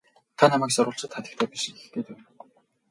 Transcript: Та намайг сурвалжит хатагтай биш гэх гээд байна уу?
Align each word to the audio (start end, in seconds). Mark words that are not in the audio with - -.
Та 0.37 0.45
намайг 0.51 0.71
сурвалжит 0.73 1.15
хатагтай 1.15 1.47
биш 1.51 1.63
гэх 1.73 1.87
гээд 1.93 2.07
байна 2.09 2.27
уу? 2.41 2.47